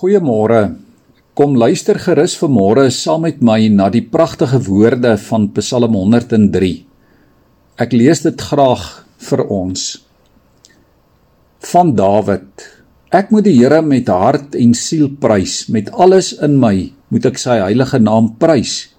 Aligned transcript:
Goeiemôre. 0.00 0.78
Kom 1.36 1.58
luister 1.60 1.98
gerus 2.00 2.32
vanmôre 2.40 2.86
saam 2.88 3.26
met 3.26 3.42
my 3.44 3.66
na 3.68 3.90
die 3.92 4.00
pragtige 4.00 4.56
woorde 4.64 5.10
van 5.26 5.50
Psalm 5.58 5.92
103. 5.92 6.70
Ek 7.84 7.92
lees 7.92 8.24
dit 8.24 8.46
graag 8.48 8.86
vir 9.28 9.42
ons. 9.52 9.84
Van 11.68 11.92
Dawid. 11.92 12.64
Ek 13.12 13.28
moet 13.28 13.44
die 13.44 13.58
Here 13.58 13.82
met 13.84 14.08
hart 14.08 14.56
en 14.56 14.72
siel 14.72 15.12
prys, 15.20 15.66
met 15.68 15.92
alles 15.92 16.32
in 16.32 16.56
my 16.56 16.88
moet 17.12 17.28
ek 17.28 17.36
sy 17.36 17.60
heilige 17.60 18.00
naam 18.00 18.38
prys. 18.40 18.94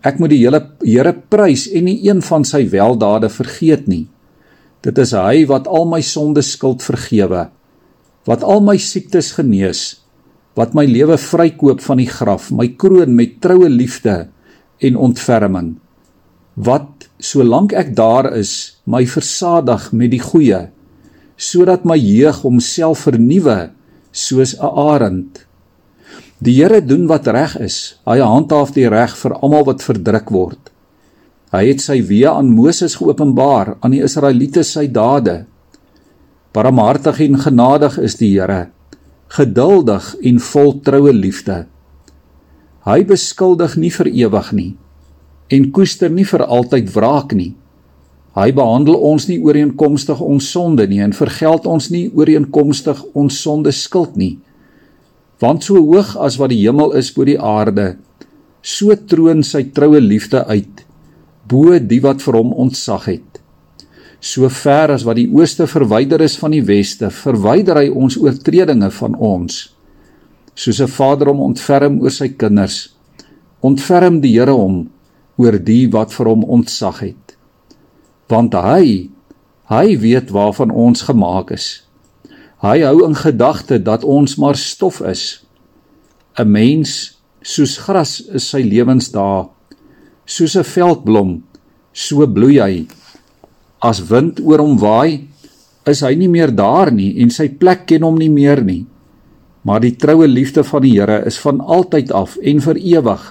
Ek 0.00 0.16
moet 0.16 0.32
die 0.32 0.40
hele 0.46 0.64
Here 0.80 1.12
prys 1.12 1.68
en 1.68 1.90
nie 1.92 1.98
een 2.08 2.24
van 2.24 2.48
sy 2.48 2.70
weldade 2.72 3.28
vergeet 3.28 3.84
nie. 3.84 4.06
Dit 4.80 4.96
is 4.96 5.12
hy 5.12 5.44
wat 5.52 5.68
al 5.68 5.84
my 5.92 6.00
sondes 6.00 6.56
skuld 6.56 6.80
vergewe, 6.80 7.50
wat 8.24 8.48
al 8.48 8.64
my 8.64 8.80
siektes 8.80 9.34
genees 9.36 9.90
wat 10.58 10.74
my 10.76 10.84
lewe 10.88 11.16
vrykoop 11.16 11.80
van 11.84 12.00
die 12.02 12.10
graf, 12.10 12.50
my 12.52 12.68
kroon 12.78 13.14
met 13.16 13.38
troue 13.44 13.70
liefde 13.72 14.26
en 14.84 14.98
ontferming. 15.00 15.76
Wat 16.54 17.08
solank 17.22 17.72
ek 17.72 17.94
daar 17.96 18.28
is, 18.36 18.76
my 18.84 19.04
versadig 19.08 19.88
met 19.96 20.12
die 20.12 20.20
goeie, 20.20 20.66
sodat 21.40 21.86
my 21.88 21.96
jeug 21.96 22.42
homself 22.44 23.06
vernuwe 23.06 23.72
soos 24.12 24.54
'n 24.58 24.72
arend. 24.92 25.46
Die 26.42 26.60
Here 26.60 26.82
doen 26.84 27.06
wat 27.06 27.26
reg 27.26 27.56
is. 27.56 27.94
Hy 28.04 28.18
handhaaf 28.18 28.74
die 28.74 28.88
reg 28.88 29.16
vir 29.16 29.32
almal 29.32 29.64
wat 29.64 29.82
verdruk 29.82 30.30
word. 30.30 30.70
Hy 31.52 31.66
het 31.68 31.80
sy 31.80 32.02
weë 32.02 32.34
aan 32.34 32.54
Moses 32.54 32.96
geopenbaar, 32.96 33.76
aan 33.80 33.90
die 33.90 34.02
Israeliete 34.02 34.64
sy 34.64 34.86
dade. 34.86 35.46
Barmhartig 36.52 37.20
en 37.20 37.38
genadig 37.38 37.98
is 37.98 38.16
die 38.16 38.32
Here 38.38 38.72
geduldig 39.32 40.12
en 40.28 40.38
vol 40.44 40.74
troue 40.84 41.12
liefde. 41.16 41.62
Hy 42.84 43.00
beskuldig 43.08 43.78
nie 43.80 43.90
vir 43.94 44.10
ewig 44.10 44.52
nie 44.52 44.70
en 45.52 45.66
koester 45.72 46.12
nie 46.12 46.24
vir 46.24 46.44
altyd 46.44 46.88
wraak 46.94 47.32
nie. 47.36 47.52
Hy 48.36 48.48
behandel 48.56 48.96
ons 48.96 49.26
nie 49.28 49.38
ooreenkomstig 49.44 50.20
ons 50.24 50.46
sonde 50.54 50.86
nie 50.88 51.02
en 51.04 51.12
vergeld 51.16 51.68
ons 51.68 51.90
nie 51.92 52.06
ooreenkomstig 52.12 53.02
ons 53.12 53.40
sonde 53.44 53.72
skuld 53.76 54.16
nie. 54.16 54.38
Want 55.40 55.64
so 55.64 55.80
hoog 55.80 56.14
as 56.16 56.38
wat 56.40 56.52
die 56.52 56.62
hemel 56.62 56.94
is 56.96 57.10
bo 57.12 57.26
die 57.28 57.36
aarde, 57.36 57.96
so 58.62 58.94
troon 58.96 59.42
sy 59.44 59.66
troue 59.76 60.00
liefde 60.00 60.44
uit 60.48 60.84
bo 61.48 61.76
die 61.78 62.00
wat 62.04 62.22
vir 62.22 62.38
hom 62.38 62.52
ontzag 62.64 63.08
het 63.10 63.31
so 64.22 64.46
ver 64.48 64.92
as 64.94 65.02
wat 65.02 65.18
die 65.18 65.26
ooste 65.34 65.66
verwyder 65.66 66.22
is 66.22 66.36
van 66.38 66.54
die 66.54 66.62
weste, 66.62 67.10
verwyder 67.10 67.80
hy 67.80 67.88
ons 67.90 68.16
oortredinge 68.22 68.92
van 68.94 69.16
ons. 69.18 69.72
Soos 70.54 70.80
'n 70.80 70.86
vader 70.86 71.26
hom 71.26 71.40
ontferm 71.42 72.00
oor 72.00 72.10
sy 72.10 72.28
kinders, 72.28 72.94
ontferm 73.60 74.20
die 74.20 74.38
Here 74.38 74.54
hom 74.54 74.90
oor 75.38 75.58
die 75.58 75.88
wat 75.90 76.12
vir 76.12 76.26
hom 76.26 76.44
ontzag 76.44 77.00
het. 77.00 77.36
Want 78.28 78.54
hy, 78.54 79.10
hy 79.66 79.98
weet 79.98 80.30
waarvan 80.30 80.70
ons 80.70 81.02
gemaak 81.02 81.50
is. 81.50 81.82
Hy 82.62 82.78
hou 82.82 83.04
in 83.04 83.14
gedagte 83.14 83.82
dat 83.82 84.04
ons 84.04 84.36
maar 84.36 84.56
stof 84.56 85.00
is. 85.00 85.42
'n 86.38 86.46
Mens 86.46 87.18
soos 87.42 87.76
gras 87.76 88.20
is 88.20 88.48
sy 88.48 88.62
lewensdae, 88.62 89.48
soos 90.26 90.56
'n 90.56 90.64
veldblom, 90.64 91.42
so 91.92 92.26
bloei 92.26 92.60
hy 92.60 92.86
as 93.82 94.00
wind 94.10 94.40
oor 94.40 94.62
hom 94.62 94.78
waai, 94.78 95.26
is 95.90 96.02
hy 96.06 96.14
nie 96.14 96.30
meer 96.30 96.52
daar 96.54 96.92
nie 96.94 97.10
en 97.22 97.32
sy 97.34 97.48
plek 97.58 97.88
ken 97.90 98.06
hom 98.06 98.18
nie 98.20 98.30
meer 98.30 98.62
nie. 98.62 98.84
Maar 99.66 99.82
die 99.82 99.94
troue 99.98 100.28
liefde 100.30 100.62
van 100.66 100.82
die 100.84 100.94
Here 100.94 101.22
is 101.26 101.38
van 101.42 101.60
altyd 101.60 102.12
af 102.14 102.36
en 102.38 102.62
vir 102.62 102.78
ewig 102.78 103.24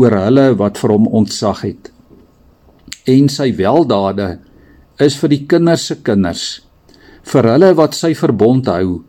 oor 0.00 0.16
hulle 0.16 0.46
wat 0.60 0.80
vir 0.80 0.94
hom 0.94 1.08
ontzag 1.08 1.64
het. 1.64 1.90
En 3.08 3.28
sy 3.32 3.50
weldade 3.56 4.36
is 5.00 5.16
vir 5.20 5.32
die 5.32 5.42
kinders 5.48 5.88
se 5.88 5.98
kinders, 6.04 6.44
vir 7.24 7.48
hulle 7.52 7.72
wat 7.76 7.96
sy 7.96 8.12
verbond 8.16 8.68
hou 8.68 9.02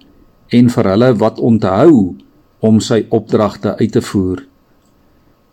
en 0.54 0.72
vir 0.72 0.90
hulle 0.92 1.12
wat 1.20 1.40
onthou 1.44 2.16
om 2.64 2.80
sy 2.80 3.04
opdragte 3.12 3.76
uit 3.80 3.92
te 3.92 4.04
voer. 4.04 4.44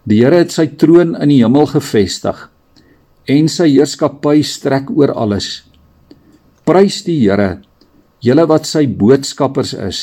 Die 0.07 0.23
Here 0.23 0.43
het 0.43 0.55
sy 0.55 0.71
troon 0.81 1.17
in 1.19 1.31
die 1.31 1.43
hemel 1.43 1.69
gevestig 1.71 2.47
en 3.31 3.49
sy 3.53 3.69
heerskappy 3.71 4.41
strek 4.47 4.91
oor 4.91 5.13
alles. 5.15 5.61
Prys 6.67 7.01
die 7.07 7.21
Here, 7.23 7.61
julle 8.25 8.47
wat 8.51 8.67
sy 8.69 8.85
boodskappers 8.87 9.73
is, 9.75 10.01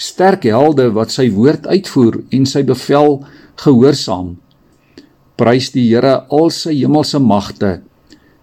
sterk 0.00 0.46
helde 0.48 0.88
wat 0.96 1.12
sy 1.12 1.28
woord 1.34 1.66
uitvoer 1.68 2.22
en 2.34 2.46
sy 2.48 2.62
bevel 2.66 3.20
gehoorsaam. 3.64 4.34
Prys 5.40 5.70
die 5.74 5.88
Here 5.90 6.16
al 6.30 6.50
sy 6.54 6.76
hemelse 6.78 7.20
magte, 7.22 7.80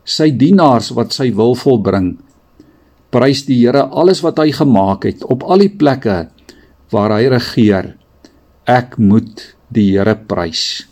sy 0.03 0.31
dienaars 0.31 0.91
wat 0.97 1.15
sy 1.15 1.29
wil 1.35 1.55
volbring. 1.59 2.15
Prys 3.13 3.45
die 3.47 3.61
Here 3.63 3.87
alles 3.87 4.23
wat 4.25 4.41
hy 4.43 4.51
gemaak 4.55 5.07
het 5.07 5.23
op 5.27 5.45
al 5.47 5.65
die 5.65 5.71
plekke 5.71 6.19
waar 6.93 7.15
hy 7.17 7.31
regeer. 7.31 7.95
Ek 8.67 8.99
moet 8.99 9.43
die 9.73 9.91
Here 9.95 10.15
prys. 10.27 10.85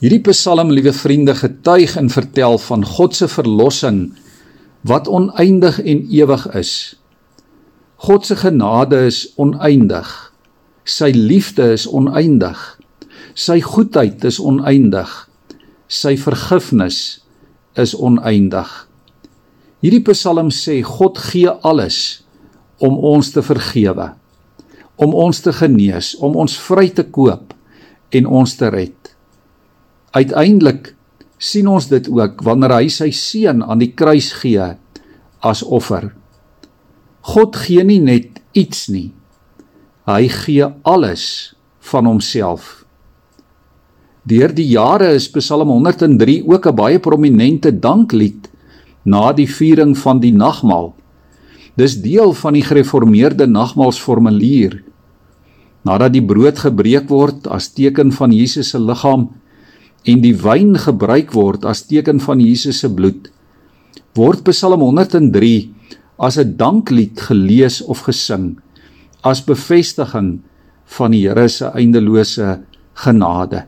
Hierdie 0.00 0.22
Psalm, 0.30 0.70
liewe 0.72 0.94
vriende, 0.96 1.34
getuig 1.36 1.92
en 2.00 2.06
vertel 2.08 2.54
van 2.64 2.84
God 2.88 3.12
se 3.18 3.26
verlossing 3.28 4.14
wat 4.88 5.10
oneindig 5.12 5.76
en 5.84 6.06
ewig 6.08 6.46
is. 6.56 6.70
God 8.08 8.24
se 8.24 8.38
genade 8.40 8.96
is 9.10 9.18
oneindig. 9.36 10.08
Sy 10.88 11.10
liefde 11.12 11.66
is 11.74 11.84
oneindig. 11.84 12.56
Sy 13.36 13.58
goedheid 13.60 14.24
is 14.24 14.38
oneindig. 14.40 15.12
Sy 15.84 16.14
vergifnis 16.16 17.20
is 17.76 17.92
oneindig. 17.92 18.72
Hierdie 19.84 20.00
Psalm 20.08 20.48
sê 20.48 20.78
God 20.80 21.20
gee 21.28 21.52
alles 21.60 22.22
om 22.80 22.96
ons 22.96 23.34
te 23.36 23.44
vergewe, 23.44 24.14
om 24.96 25.12
ons 25.12 25.44
te 25.44 25.52
genees, 25.52 26.14
om 26.24 26.40
ons 26.40 26.56
vry 26.56 26.88
te 26.88 27.04
koop 27.04 27.52
en 28.16 28.32
ons 28.40 28.56
te 28.56 28.72
red. 28.72 29.09
Uiteindelik 30.10 30.94
sien 31.38 31.68
ons 31.70 31.86
dit 31.88 32.08
ook 32.10 32.42
wanneer 32.42 32.74
hy 32.80 32.88
sy 32.90 33.10
seun 33.14 33.62
aan 33.62 33.80
die 33.80 33.92
kruis 33.94 34.32
gee 34.42 34.72
as 35.40 35.62
offer. 35.62 36.10
God 37.30 37.56
gee 37.56 37.84
nie 37.86 38.00
net 38.02 38.40
iets 38.56 38.88
nie. 38.90 39.10
Hy 40.08 40.26
gee 40.32 40.66
alles 40.82 41.54
van 41.92 42.08
homself. 42.10 42.80
Deur 44.26 44.52
die 44.52 44.68
jare 44.74 45.14
is 45.16 45.30
Psalm 45.32 45.70
103 45.72 46.42
ook 46.44 46.66
'n 46.66 46.76
baie 46.76 46.98
prominente 46.98 47.72
danklied 47.72 48.50
na 49.04 49.32
die 49.32 49.48
viering 49.48 49.96
van 49.96 50.20
die 50.20 50.32
nagmaal. 50.32 50.94
Dis 51.76 52.02
deel 52.02 52.32
van 52.32 52.52
die 52.52 52.62
gereformeerde 52.62 53.46
nagmaalsformulier. 53.46 54.82
Nadat 55.84 56.12
die 56.12 56.24
brood 56.24 56.58
gebreek 56.58 57.08
word 57.08 57.46
as 57.46 57.72
teken 57.72 58.12
van 58.12 58.32
Jesus 58.32 58.68
se 58.68 58.78
liggaam 58.78 59.30
en 60.08 60.22
die 60.22 60.34
wyn 60.36 60.76
gebruik 60.80 61.34
word 61.36 61.66
as 61.68 61.84
teken 61.88 62.20
van 62.24 62.40
Jesus 62.40 62.80
se 62.80 62.88
bloed, 62.88 63.28
word 64.16 64.44
Psalm 64.48 64.80
103 64.80 65.70
as 66.18 66.38
'n 66.38 66.56
danklied 66.56 67.20
gelees 67.20 67.80
of 67.82 68.04
gesing 68.08 68.58
as 69.24 69.44
bevestiging 69.44 70.40
van 70.96 71.10
die 71.10 71.28
Here 71.28 71.48
se 71.48 71.70
eindelose 71.74 72.60
genade. 72.94 73.64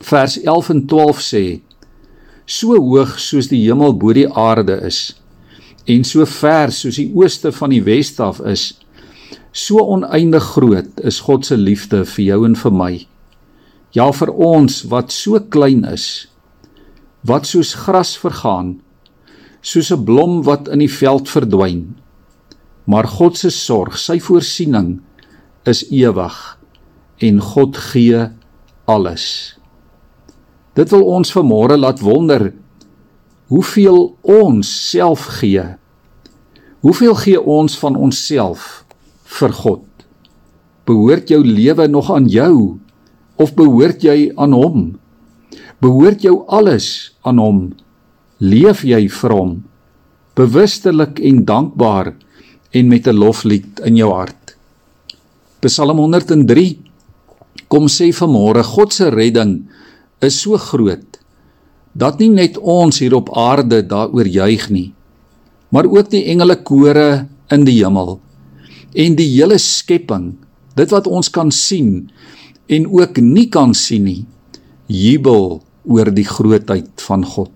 Vers 0.00 0.38
11 0.42 0.70
en 0.70 0.86
12 0.86 1.20
sê: 1.20 1.60
So 2.46 2.76
hoog 2.76 3.18
soos 3.18 3.48
die 3.48 3.66
hemel 3.66 3.94
bo 3.98 4.12
die 4.12 4.28
aarde 4.28 4.80
is 4.86 5.14
en 5.88 6.04
so 6.04 6.24
ver 6.26 6.72
soos 6.72 6.98
die 7.00 7.08
ooste 7.16 7.52
van 7.52 7.72
die 7.72 7.82
weste 7.84 8.22
af 8.22 8.40
is, 8.44 8.74
so 9.52 9.80
oneindig 9.80 10.44
groot 10.54 11.00
is 11.00 11.22
God 11.24 11.46
se 11.48 11.56
liefde 11.56 12.04
vir 12.04 12.24
jou 12.24 12.44
en 12.44 12.56
vir 12.56 12.74
my. 12.74 12.92
Ja 13.98 14.12
vir 14.14 14.30
ons 14.30 14.84
wat 14.92 15.10
so 15.10 15.40
klein 15.50 15.82
is, 15.88 16.28
wat 17.26 17.48
soos 17.50 17.72
gras 17.82 18.12
vergaan, 18.20 18.76
soos 19.60 19.90
'n 19.90 20.04
blom 20.04 20.42
wat 20.46 20.68
in 20.68 20.78
die 20.78 20.94
veld 21.00 21.26
verdwyn. 21.28 21.96
Maar 22.86 23.06
God 23.18 23.36
se 23.36 23.50
sorg, 23.50 23.98
sy 23.98 24.20
voorsiening 24.20 25.00
is 25.66 25.82
ewig 25.90 26.58
en 27.18 27.40
God 27.40 27.76
gee 27.76 28.28
alles. 28.86 29.58
Dit 30.74 30.90
wil 30.90 31.02
ons 31.02 31.32
vanmôre 31.32 31.76
laat 31.76 32.00
wonder 32.00 32.52
hoeveel 33.48 34.16
ons 34.22 34.90
self 34.90 35.26
gee. 35.40 35.64
Hoeveel 36.80 37.14
gee 37.14 37.40
ons 37.40 37.78
van 37.78 37.96
onsself 37.96 38.84
vir 39.24 39.52
God? 39.52 39.86
Behoort 40.84 41.28
jou 41.28 41.42
lewe 41.44 41.88
nog 41.88 42.10
aan 42.14 42.28
jou 42.28 42.78
of 43.38 43.54
behoort 43.54 44.02
jy 44.02 44.32
aan 44.36 44.54
hom? 44.56 44.80
Behoort 45.82 46.24
jou 46.26 46.42
alles 46.50 47.14
aan 47.22 47.38
hom? 47.38 47.60
Leef 48.42 48.84
jy 48.86 49.06
vir 49.08 49.34
hom? 49.34 49.52
Bewustelik 50.38 51.22
en 51.22 51.44
dankbaar 51.46 52.12
en 52.72 52.88
met 52.88 53.06
'n 53.06 53.16
loflied 53.16 53.80
in 53.86 53.96
jou 53.96 54.12
hart. 54.12 54.56
Psalm 55.60 55.98
103 55.98 56.78
kom 57.68 57.88
sê 57.88 58.12
vanmôre 58.12 58.62
God 58.62 58.92
se 58.92 59.10
redding 59.10 59.68
is 60.20 60.40
so 60.40 60.56
groot 60.56 61.18
dat 61.98 62.20
nie 62.20 62.30
net 62.30 62.58
ons 62.58 63.00
hier 63.02 63.14
op 63.14 63.32
aarde 63.34 63.82
daaroor 63.82 64.26
juig 64.26 64.68
nie, 64.70 64.92
maar 65.74 65.86
ook 65.86 66.10
die 66.10 66.24
engele 66.30 66.56
kore 66.62 67.26
in 67.50 67.64
die 67.64 67.78
hemel 67.82 68.20
en 68.94 69.16
die 69.18 69.28
hele 69.34 69.58
skepping, 69.58 70.36
dit 70.76 70.90
wat 70.94 71.06
ons 71.06 71.28
kan 71.28 71.50
sien 71.50 72.08
en 72.68 72.88
ook 72.92 73.20
nie 73.24 73.48
kan 73.52 73.74
sien 73.74 74.04
nie, 74.04 74.22
jubel 74.86 75.60
oor 75.88 76.10
die 76.12 76.26
grootheid 76.28 77.04
van 77.08 77.24
God. 77.24 77.52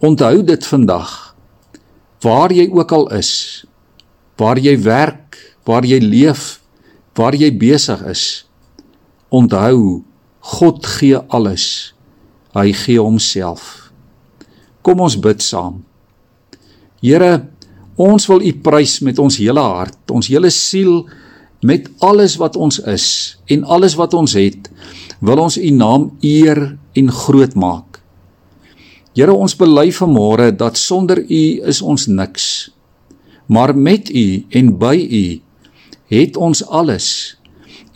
Onthou 0.00 0.40
dit 0.44 0.66
vandag. 0.66 1.36
Waar 2.24 2.52
jy 2.52 2.66
ook 2.72 2.92
al 2.92 3.06
is, 3.16 3.64
waar 4.40 4.60
jy 4.60 4.76
werk, 4.84 5.36
waar 5.68 5.84
jy 5.84 6.00
leef, 6.00 6.60
waar 7.16 7.36
jy 7.36 7.50
besig 7.56 8.00
is, 8.08 8.24
onthou 9.28 10.02
God 10.40 10.86
gee 10.96 11.20
alles. 11.28 11.92
Hy 12.56 12.72
gee 12.74 12.98
homself. 12.98 13.92
Kom 14.82 15.00
ons 15.04 15.16
bid 15.20 15.44
saam. 15.44 15.82
Here, 17.04 17.44
ons 18.00 18.26
wil 18.28 18.42
U 18.44 18.52
prys 18.64 18.98
met 19.04 19.20
ons 19.20 19.36
hele 19.40 19.62
hart, 19.62 20.00
ons 20.12 20.28
hele 20.32 20.50
siel, 20.52 21.04
met 21.60 21.88
alles 21.98 22.36
wat 22.40 22.56
ons 22.56 22.78
is 22.88 23.06
en 23.52 23.64
alles 23.64 23.94
wat 24.00 24.14
ons 24.14 24.32
het, 24.38 24.70
wil 25.20 25.42
ons 25.44 25.58
U 25.58 25.70
naam 25.70 26.10
eer 26.24 26.78
en 26.96 27.12
groot 27.12 27.54
maak. 27.54 28.00
Here, 29.14 29.34
ons 29.34 29.56
bely 29.58 29.90
vanmôre 29.92 30.52
dat 30.56 30.78
sonder 30.78 31.20
U 31.20 31.42
is 31.68 31.82
ons 31.82 32.06
niks. 32.06 32.70
Maar 33.50 33.74
met 33.76 34.08
U 34.14 34.26
en 34.56 34.72
by 34.78 34.96
U 34.96 35.24
het 36.10 36.36
ons 36.36 36.62
alles 36.66 37.36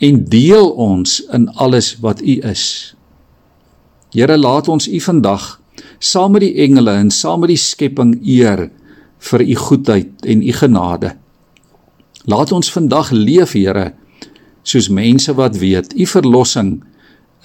en 0.03 0.21
deel 0.29 0.69
ons 0.69 1.21
in 1.33 1.47
alles 1.55 1.95
wat 2.03 2.21
U 2.21 2.39
is. 2.43 2.95
Here, 4.13 4.37
laat 4.37 4.67
ons 4.67 4.87
U 4.87 4.99
vandag 4.99 5.55
saam 5.99 6.35
met 6.35 6.43
die 6.45 6.55
engele 6.63 6.93
en 6.99 7.11
saam 7.11 7.41
met 7.43 7.53
die 7.53 7.59
skepping 7.59 8.17
eer 8.21 8.67
vir 9.29 9.41
U 9.41 9.55
goedheid 9.55 10.27
en 10.27 10.43
U 10.43 10.53
genade. 10.59 11.15
Laat 12.25 12.51
ons 12.51 12.71
vandag 12.71 13.11
leef, 13.13 13.53
Here, 13.53 13.93
soos 14.65 14.89
mense 14.89 15.33
wat 15.37 15.57
weet 15.61 15.93
U 15.93 16.05
verlossing 16.09 16.79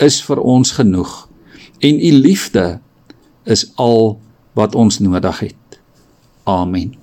is 0.01 0.23
vir 0.25 0.41
ons 0.41 0.73
genoeg 0.79 1.13
en 1.85 2.01
U 2.01 2.13
liefde 2.13 2.81
is 3.45 3.67
al 3.77 4.17
wat 4.57 4.75
ons 4.75 4.99
nodig 5.05 5.39
het. 5.51 5.81
Amen. 6.49 6.97